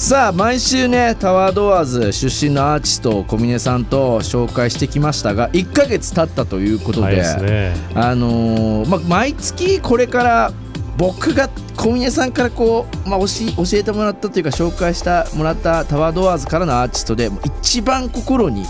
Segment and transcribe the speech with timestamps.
[0.00, 10.52] さあ毎週ねタワードアーズ出身のアーティストを小峰さんと紹介してきましたが1ヶ月経ったということで、ね、あのー、ま、毎月これから
[10.96, 13.26] 僕が小峰さんからこう、まあ、教
[13.74, 17.28] えてもらったというか紹介したもらったタワードアーズからのアーティストで
[17.60, 18.64] 一番心に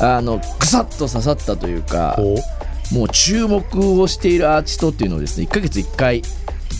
[0.00, 2.18] あのぐさっと刺さったというか
[2.92, 6.22] もう注目をしているアーティストっていうのをですね1ヶ月1回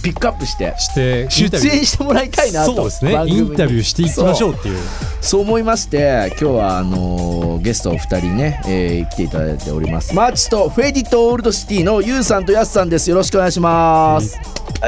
[0.03, 3.13] ピックアップしてして出演してもらいたいなとそうですね。
[3.27, 4.79] インタビューしていきましょうっていう。
[5.21, 5.43] そう。
[5.43, 10.15] 思いまして今日はあのー、ゲストお二人ね、えー、来ていただいております。
[10.15, 13.11] マーチと Faded Old City のユウさんとヤスさんです。
[13.11, 14.39] よろしくお願いします。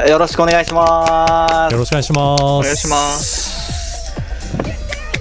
[0.07, 1.73] よろしくお願いします。
[1.73, 2.43] よろしくお願いします。
[2.43, 3.55] お願いします。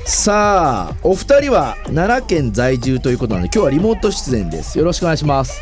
[0.06, 4.79] さあお二人は奈良県在住ということなので今日はリモート出演です。
[4.79, 5.59] よろしくお願いします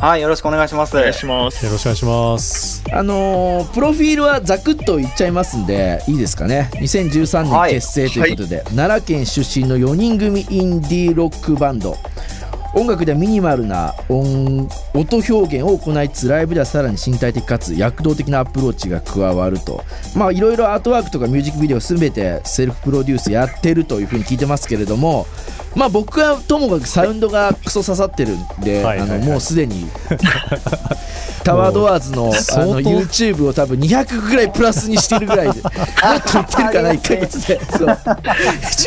[0.00, 0.96] はいよろしくお願いします。
[0.96, 1.66] お願いします。
[1.66, 2.84] よろしくお願いします。
[2.92, 11.96] あのー、プロフィールはざくっと言っちゃいますんでいいですかね？2013年結成ということで、はいはい、奈良県出身の4人組インディーロックバンド。
[12.74, 19.82] 音楽ではミニマルな音音表現を行いつつライブではさらに身体的かつ躍動的なアプローチが加わると。
[20.14, 25.26] まあいろいろアートワークとかミュージックビデオすべてセルフプロデュースやってるというふうに聞いてますけれども
[25.74, 29.86] まあ僕はともかくサウンドがクソ刺さってるんで、あのもうすでに。
[31.44, 35.72] タワードアーズのあの YouTube を多分200ぐらいプラスにしてるぐらいでもっ
[36.22, 37.60] と言ってるかな1か月で。
[37.70, 37.98] そう。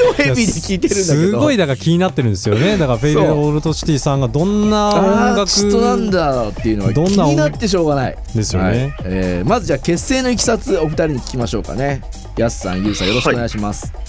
[0.07, 1.23] 超ヘビーで聞いてるんだけど。
[1.23, 2.77] すごいだから気になってるんですよね。
[2.77, 6.51] だからフェイルオールドシティさんがどんな音楽人なんだろう。
[6.51, 8.17] っていうのは気になってしょうがない。
[8.35, 12.01] ですよね、はい、えー、まずじゃあ結成のいきさつお二人に聞きましょうかね。
[12.37, 14.03] やすさんゆうさんよろしくお願いします、はい、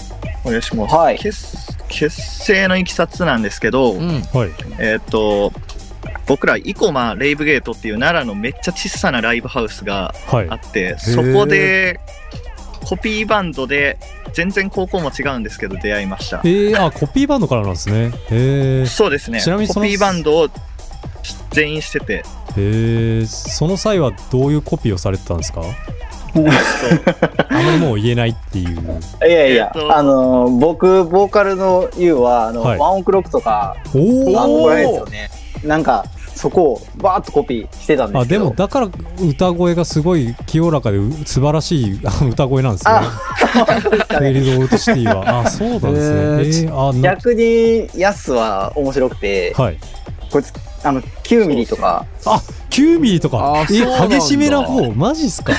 [0.45, 1.62] お願いします、はい、結
[1.93, 4.23] 結成のいきさつなんですけど、うん、
[4.79, 5.53] えっ、と
[6.25, 10.13] 僕ら生駒レイブゲートっていう奈良のめっちゃ小さなライブハウスが
[10.49, 11.99] あって、はい、そこで
[12.85, 13.97] コピーバンドで
[14.33, 16.41] 全然高校も違うんですけど出会いました。
[16.43, 18.11] えー、あコピーバンドからなんですね。
[18.31, 19.41] へそうですね。
[19.41, 20.49] ちなみにコピーバンドを
[21.51, 22.13] 全員してて。
[22.15, 22.23] へ
[22.57, 25.61] えその際はどういうコピーをされてたんですか？
[27.49, 28.99] あんまりもう言えないっていう。
[29.27, 33.99] いやいや、あのー、僕、ボーカルの YOU は、あの、はい、ワンオクロックとか、お
[34.39, 35.29] あのぐらいですよね。
[35.63, 36.05] なんか、
[36.35, 38.89] そこをバーッとコピーしてたんですけどあでもだから
[39.21, 41.99] 歌声がすごい清らかで素晴らしい
[42.29, 42.93] 歌声なんですね。
[44.17, 45.41] フリード・オルトシティは。
[45.41, 46.01] あそうなんで
[46.51, 46.67] すね。
[46.67, 49.77] えー、あ逆にヤスは面白くて、はい、
[50.33, 50.51] こいつ
[50.83, 52.05] あの9ミリとか。
[52.25, 53.65] あ9ミリとか。
[53.69, 54.91] え激しめな方？
[54.93, 55.53] マジっすか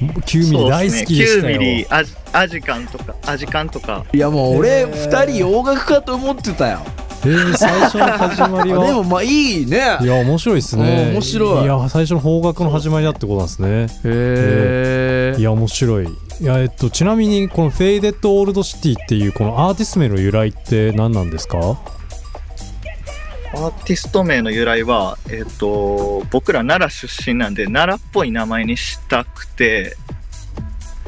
[0.00, 4.04] ？9ミリ大好きでしたよ、ね、9ミリアジアジカンとかアジカンとか。
[4.12, 6.78] いやもう俺2人洋楽かと思ってたよ
[7.24, 8.86] えー、最初の始まりは？
[8.86, 9.98] でもまあいいね。
[10.00, 11.10] いや面白いですね。
[11.12, 11.64] 面白い。
[11.64, 13.68] いや最初の邦楽の始まりだってことなんですね。
[13.68, 16.06] へえー、いや面白い。
[16.06, 21.58] いやえっとちなみにこの「Faded Old City」っていうこのアーティスト名の由来って何なんですか？
[23.54, 29.96] アーティスト名の由来は、えっ、ー、と、僕ら奈良出身なんで、奈良っぽい名前にしたくて、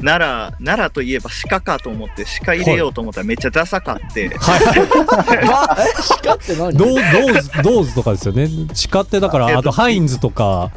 [0.01, 4.29] 奈良、奈良といえば鹿かと思って、鹿入れようと思ったらめっちゃダサかって。
[4.29, 4.61] はい。
[6.23, 6.73] 鹿って何？
[6.75, 8.49] does、 does とかですよね。
[8.91, 10.71] 鹿ってだから、あと hinds とか、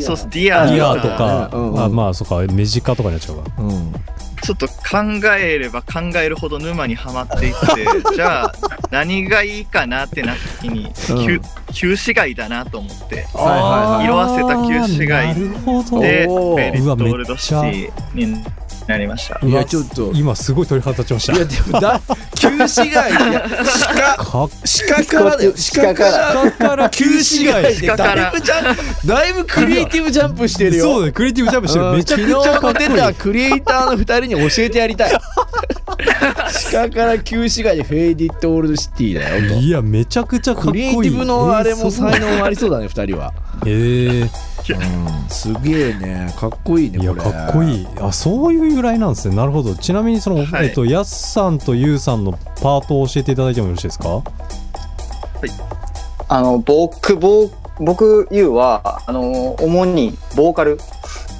[0.00, 3.42] そうす、ディアディアとか、うんうん、あまあ、そっか、メジカとかになっちゃうか。
[3.58, 3.92] うん
[4.42, 4.74] ちょっと考
[5.38, 8.52] えれば考えるほど沼にはまっていって じゃあ
[8.90, 10.90] 何がいいかなってなった時に、
[11.24, 11.40] 旧
[11.72, 18.44] 旧市街だなと思って、色あせた旧市街でフェリットオールドシティに
[18.88, 19.38] なりました。
[19.46, 20.12] いやちょっと。
[20.14, 21.34] 今すごい鳥肌立ちました。
[21.34, 22.00] いやでもだ
[22.34, 23.46] 旧市街いや
[24.16, 25.52] 鹿鹿からだよ。
[25.74, 26.90] 鹿から鹿から。
[26.90, 28.72] 旧市街でだいぶジャ
[29.04, 30.84] ンだいぶクリエイティブジャンプしてるよ。
[30.84, 31.92] そうねクリエイティブジャンプしてる。
[31.92, 32.88] めちゃくちゃかっこいい。
[32.88, 35.12] 出たクリエイターの二人に教えてやりたい。
[36.72, 40.96] 鹿から旧市街で Faded Old City だよいやめちゃくちゃかっこいい。
[40.96, 43.34] クリエイティブのあれも才能ありそうだね二人は。
[43.66, 44.30] へえ
[45.28, 46.34] すげえね。
[46.36, 47.86] かっこいいねいやかっこいい。
[48.00, 49.36] あそういう由来なんですね。
[49.36, 49.74] なるほど。
[49.74, 54.08] ちなみにその、はい、えっとやすさんとゆうさんのパートを教えていただいてもよろしいですか？
[54.08, 54.22] はい。
[56.28, 60.78] あの僕僕僕ゆうはあの主にボーカル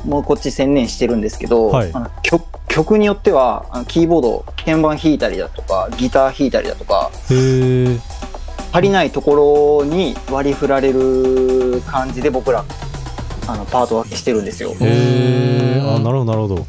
[0.05, 7.11] もこっち専念してるんですけど、はい、あの曲曲によってはキーボード鍵盤弾いたりだとかギター弾いたりだとか
[8.73, 12.65] 足りないところに割り振られる感じで僕ら
[13.49, 14.75] あのパート分けしてるんですよ。
[14.81, 16.67] へえあなるほどなるほど。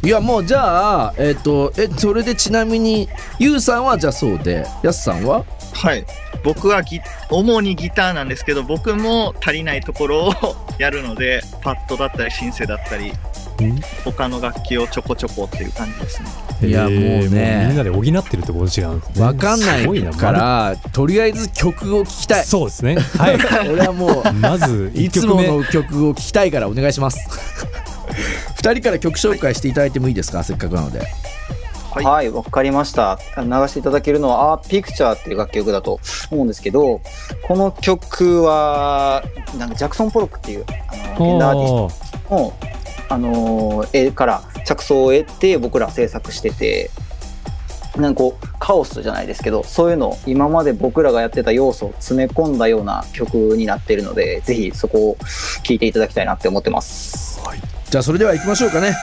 [0.00, 3.08] いやもうじゃあえっ、ー、とえそれでちなみに
[3.40, 5.44] ゆうさんはじゃあそうでやすさんは？
[5.74, 6.06] はい
[6.44, 7.00] 僕はギ
[7.30, 10.32] 主にギターなんですけど僕も足りないところを
[10.78, 13.12] やるのでパッドだったりシンセだったり
[14.04, 16.28] 他の楽器をちょこちょこっていう感じですね。
[16.68, 16.90] いやもう
[17.28, 17.66] ね。
[17.68, 22.44] みんなで補ってるってこと違う分かんないからとりあえず曲を聴きたい。
[22.44, 22.96] そうですね。
[23.16, 23.38] はい。
[23.68, 27.18] 俺はもうまずいつもの曲を聴きたいからお願いします。
[28.62, 30.42] 2人から曲紹介していただいてもいいですか？
[30.42, 31.00] せっかくなので。
[31.90, 32.30] はい。
[32.30, 33.18] わ、かりました。
[33.38, 35.98] 流していただけるのは「あピクチャー」っていう楽曲だと
[36.30, 37.00] 思うんですけど
[37.46, 39.22] この曲は
[39.58, 42.52] なんかジャクソン・ポロックっていうあの現代アーティストの
[43.08, 46.90] あの絵から着想を得て僕ら制作してて
[47.96, 55.16] なんかこうカオスじゃないですけどそういうのを今まで僕らがやってた要素を詰め込んだような曲になってるのでぜひそこを
[55.64, 57.60] 聴いていただきたいなって思ってます、はい、
[57.90, 58.94] じゃあそれではいきましょうかね。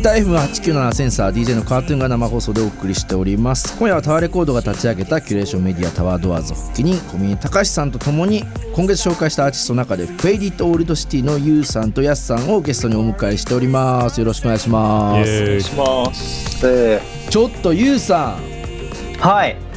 [0.00, 3.76] インター FM897 センサー DJ のカートゥーンが生放送でお送りしております。
[3.76, 8.42] 今夜はタワーレコードが立ち上げたキュレーションメディア TOWER DOORS 発起人小峰隆さんとともに
[8.74, 14.18] 今月紹介したアーティストの中で Faded Old City のユウさんとヤスさんをゲストにお迎えしております。
[14.18, 15.42] よろしくお願いします。
[15.42, 17.00] お願いします。
[17.28, 19.18] ちょっとユウさん。
[19.20, 19.69] はい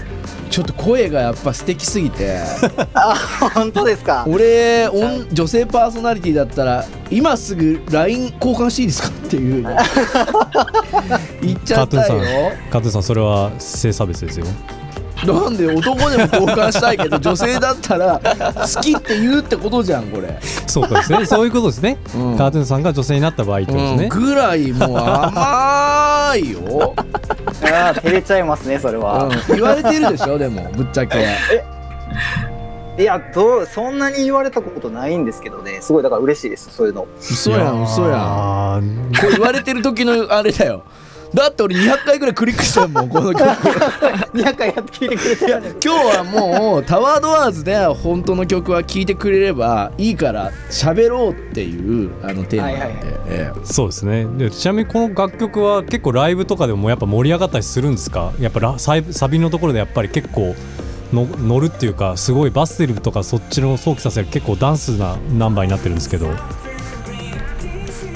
[0.53, 2.37] ちょっと声がやっぱ素敵すぎて。
[2.93, 3.15] あ
[3.55, 4.23] 本当ですか？
[4.27, 4.87] 俺
[5.31, 9.65] 女性パーソナリティだったら今すぐ LINE 交換していいですかっていう。
[11.41, 12.21] 言っちゃったよ。
[12.71, 14.45] 加藤さんそれは性差別ですよ
[15.25, 20.39] なんで男でも交換したいけど女性だったら好きって言うってことじゃんこれ。
[20.67, 21.25] そうですね。
[21.25, 26.93] そういうことですね、うん、カートゥーンさんが女性になった場合ってことですね、うん、ぐらいもう甘いよ。
[27.65, 31.17] あ照れちゃいますねそれは、うん、言われてるでしょでもぶっちゃけ。
[32.95, 35.79] いやどうそんなに言われたことないんですけどね。
[35.81, 37.07] すごいだから嬉しいですそういうの。
[37.19, 38.17] 嘘やん嘘や
[38.79, 39.11] ん。
[39.19, 40.83] こう言われてる時のあれだよ
[41.33, 43.43] だって俺200回ぐらいクリックしたもんこの曲。
[44.33, 54.25] 200回やって聞いてくれてる今日はもうタワードアーズで本当の曲は聴いてくれればいいから喋ろうっていうあのテーマなんで、そうですね。
[54.37, 58.31] でちなみにこの楽曲は結構ライブとかでもやっぱ盛り上がったりするんですか？
[58.39, 60.55] やっぱササビのところでやっぱり結構
[61.11, 66.27] の乗るっていうかすごいバステルとかそっちの想起させる結構ダンスなナンバーになってるんですけど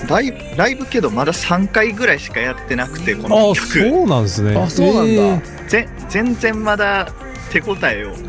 [0.08, 3.62] ライブライブけどまだ3回ぐらいしかやってなくてこの曲。
[3.62, 4.56] あそうなんですね。
[4.56, 7.12] あそうなんだ、えー、全然まだ
[7.52, 8.14] 手応えを。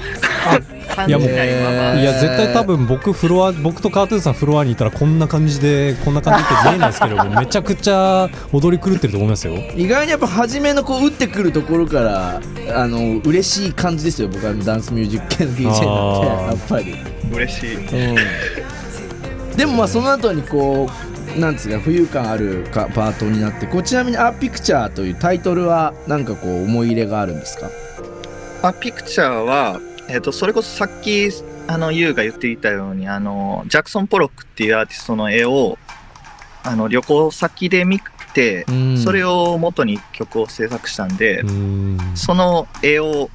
[1.06, 9.54] いやもういや絶対多分僕フロア僕とカートゥーンさんフロアにいたらこんな感じでこんな感じって見えないですけど めちゃくちゃ踊り狂ってると思いますよ。
[9.76, 12.40] 意外にやっぱ初めのこう打ってくるところから
[12.75, 16.26] あの嬉しい感じですよ僕はダンスミュージック系の DJ なんて。
[16.26, 16.97] やっぱり。
[17.30, 27.70] 嬉しい、うん、でもまあその後にこうなんですか浮遊感あるかパートになってこちなみに「アピクチャー」というタイトルは何かこう思い入れがあるんですか？
[28.62, 31.28] アピクチャーは、えーと、それこそさっき
[31.68, 35.78] あのユウが言っていたようにあのジャクソン・ポロックっていうアーティストの絵を
[36.64, 38.00] あの旅行先で見
[38.35, 38.66] て、
[39.02, 41.44] それを元に曲を制作したんで
[42.14, 43.30] その絵を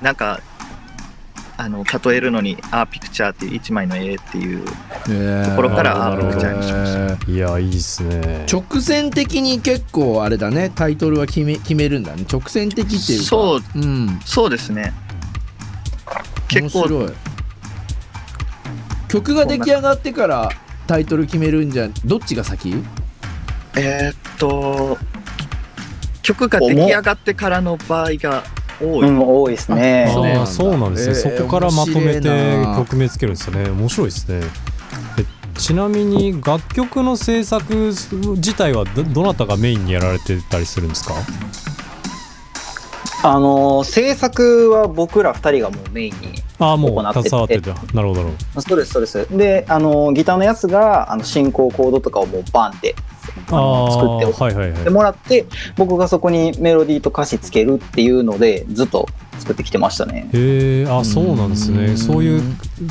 [0.00, 0.40] なんか
[1.60, 4.70] あの例えるのにアーピクチャーっていう1枚の絵っていうと
[5.56, 10.72] ころからアーピクチャーにしました、いやいいっすね直線的に結構あれだね。
[10.74, 12.24] タイトルは決め決めるんだね。
[12.32, 13.24] 直線的っていうか。
[13.26, 14.94] そう、うん、そうですね。
[16.48, 16.88] 結構
[19.08, 20.48] 曲が出来上がってから
[20.86, 22.74] タイトル決めるんじゃどっちが先？
[23.76, 24.96] えー、っと
[26.22, 28.44] 曲が出来上がってからの場合が
[28.80, 30.06] 多い、うん、多いですね。
[30.08, 32.28] あそうなんですね、えー、そこからまとめて
[32.76, 33.70] 曲名つけるんですよね。
[33.70, 34.42] 面白いですね。
[35.58, 41.14] ちなみに楽曲の制作自体はどなたがメインにやられてたりするんですか？
[43.22, 47.70] あの制作は僕ら2人がもうメインにああもう携わってて。
[47.92, 48.30] なるほど
[48.62, 49.36] そうですそうです。
[49.36, 52.94] であのギターのやつがあの進行コードとかをもうバンって
[53.50, 60.28] 作ってはいはいはい、もらって僕がそこにメロディーと歌詞つけるっていうのでずっと作ってきてましたね。
[60.32, 61.96] へえあそうなんですね。
[61.96, 62.42] そういう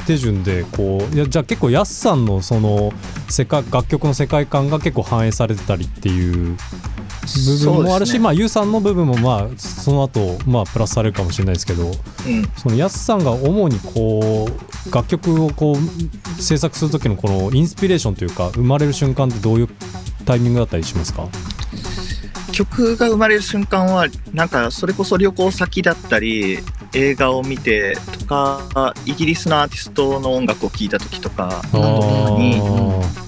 [0.06, 2.92] 手順でこういやじゃあ結構やすさんのその
[3.30, 6.58] 世界楽曲の世界観が結構反映されてたりっていう
[7.36, 11.94] 部分もあるし、ね、まあユウさんの部分もまあその後まあプラスされるかもしれないですけど、うん、
[12.58, 19.70] そのやすさんが主にこう楽曲をこう制作する時のこのインスピレーションというか生まれる瞬間ってどういう
[20.30, 21.28] タイミングだったりしますか？
[22.52, 26.60] 曲が生まれる瞬間はなんかそれこそ旅行先だったり
[26.94, 31.64] 映画を見てとかイギリスのアーティストの音楽を聴いた時とか
[32.38, 32.62] に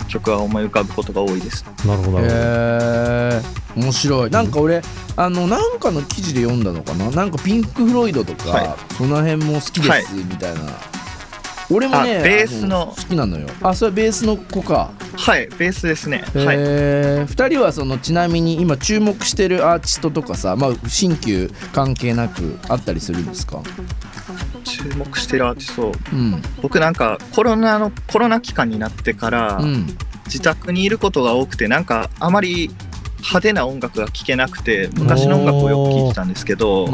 [0.10, 1.66] 曲は思い浮かぶことが多いです。
[1.88, 2.20] なるほど。
[2.20, 3.42] へえ
[3.76, 4.30] 面白い。
[4.30, 4.84] なんか俺
[5.16, 7.10] あのなんかの記事で読んだのかな？
[7.10, 10.91] なんかピンク・フロイドとか、はい、その辺も好きですみたいな、はい
[11.72, 12.94] 俺もねベースの。
[12.96, 13.48] 好きなのよ。
[13.62, 14.92] あそれベースの子か。
[15.16, 16.24] はいベースですね。
[16.36, 16.58] へえ、はい、
[17.28, 23.62] 2人はそのちなみに今注目してるアーティストとかさまあ新旧関係なくあったりするんですか？
[24.64, 29.88] 注目してるアーティスト、うん、僕なんかコロナのコロナ期間になってから、うん、
[30.26, 32.72] 自宅にいることが多くてなんかあまり
[33.22, 36.88] 派手な音楽が聴けなくて昔の音楽をよく聴いてたんですけど、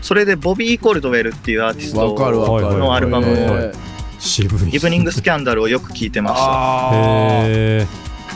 [0.00, 3.72] それでボビー・コルドウェルっていうアーティストのアルバムを
[4.72, 6.90] イブニングスキャンダルをよく聞いてました。
[7.46, 7.86] へえ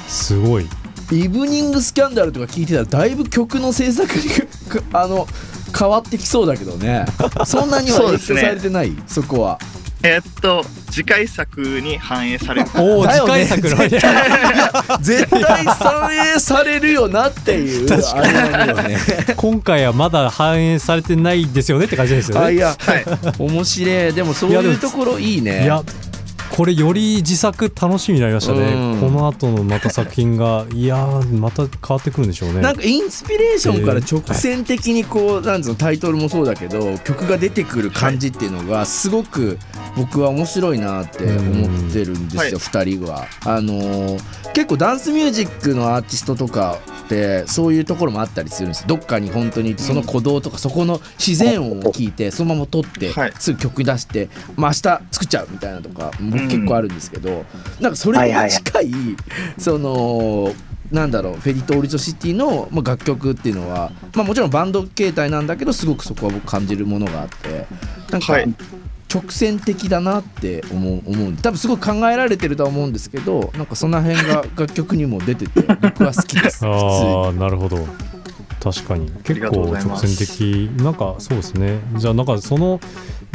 [0.09, 0.67] すごい。
[1.13, 4.23] イブニングスキャンダルとか聞いてたらだいぶ曲の制作に
[4.93, 5.27] あの
[5.79, 7.05] 変わってきそうだけどね。
[7.45, 9.59] そんなには影響されてない、ね、そこは
[10.05, 12.69] えー、っと次回作に反映される。
[12.77, 13.77] おお、次回作の
[15.01, 17.89] 絶対反映されるよなっていう。
[17.89, 18.99] 確かに、ね、
[19.35, 22.53] 今回はまだ反映されてないですよねって感じですよね。
[22.53, 23.05] いや、はい、
[23.39, 24.13] 面白い。
[24.13, 25.65] でもそういうところいいね。
[25.65, 25.83] いや
[26.57, 30.97] これより自作楽しみになりましたね、この後のまた作品がいや
[31.33, 32.61] また変わってくるんでしょうね。
[32.61, 39.59] なんかインスピレーションから直線的にこう、なんつうのタイトルもそうだけど曲が出てくる感じっていうのがすごく
[39.97, 43.27] 僕は面白いなって思ってるんですよ、はい、2人は。
[43.45, 48.87] あのー、結構ダンスミュージックのアーティストとかってそういうところもあったりするんです。
[48.87, 54.81] どっかに本当にその鼓動とかそこの自然音を聞いてそのまま撮ってすぐ曲出して、まあ、明日
[55.11, 57.45] 作っちゃうみたいなとか僕結構あるんですけど、
[57.81, 58.93] なんかそれに近い
[59.59, 60.53] その
[60.91, 67.67] なんだろうフェリト・オリジョシティの、まあ、楽曲っていうのは、まあ、もちろんバンド形態なんだけどすごくそこは僕感じるものがあって
[68.11, 68.37] なんか、
[69.15, 76.67] 直線的だなって思う思う多分すごい考えられてるとは思うんですけどなんかその辺が楽曲にも出てて僕は好きです。
[76.67, 77.87] ああなるほど。
[78.65, 79.11] 確かに。
[79.25, 80.71] 結構直線的。
[80.83, 81.81] なんかそうですね。
[81.97, 82.81] じゃあなんかその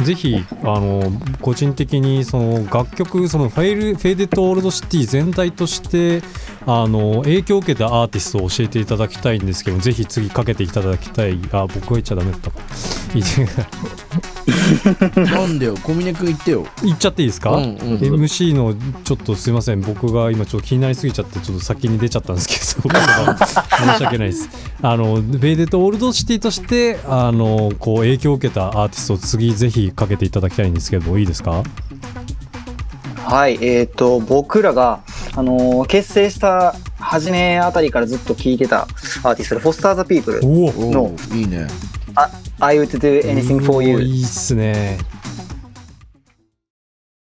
[0.02, 6.22] ぜひあの個人的にその楽曲そのフェイル Faded Old City 全体として
[6.66, 11.38] あの影響を受けたアーティストを教えていただきたいんですけどぜひ次かけていただきたい。
[11.52, 12.60] あ僕が言っちゃダメだったか。
[15.16, 16.66] なんでよ小峰君言ってよ。
[16.82, 19.80] 言っちゃっていいですか、うんうん、MC のちょっとすいません。
[19.80, 22.54] 僕が今ちょっと気になりすぎちゃってちょっと先に出ちゃったんですけ
[22.88, 24.48] ど申し訳ないです
[24.82, 31.62] あのベイデッドオールドシティとしてあのこう影響を受けたアーティストを次ぜひかけていただきたいんですけどいいですか？
[33.16, 35.02] はい、えっ、ー、と、僕らが、
[35.36, 41.68] あのー、結成した初めあたりからずっと聴いてたアーティストで、フォスター・ザ・ピープルの、いいね。
[42.58, 44.98] I would do anything for you いいっすね